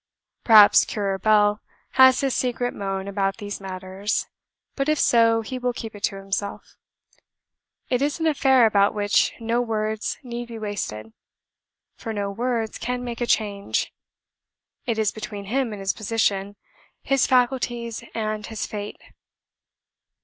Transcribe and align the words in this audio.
"Perhaps 0.43 0.83
Currer 0.85 1.19
Bell 1.19 1.61
has 1.91 2.21
his 2.21 2.33
secret 2.35 2.73
moan 2.73 3.07
about 3.07 3.37
these 3.37 3.61
matters; 3.61 4.25
but 4.75 4.89
if 4.89 4.97
so, 4.99 5.41
he 5.41 5.59
will 5.59 5.73
keep 5.73 5.93
it 5.93 6.03
to 6.05 6.15
himself. 6.15 6.75
It 7.87 8.01
is 8.01 8.19
an 8.19 8.25
affair 8.25 8.65
about 8.65 8.95
which 8.95 9.33
no 9.39 9.61
words 9.61 10.17
need 10.23 10.47
be 10.47 10.57
wasted, 10.57 11.13
for 11.97 12.13
no 12.13 12.31
words 12.31 12.79
can 12.79 13.03
make 13.03 13.21
a 13.21 13.27
change: 13.27 13.93
it 14.87 14.97
is 14.97 15.11
between 15.11 15.45
him 15.45 15.71
and 15.71 15.79
his 15.79 15.93
position, 15.93 16.55
his 17.03 17.27
faculties 17.27 18.03
and 18.15 18.47
his 18.47 18.65
fate." 18.65 18.97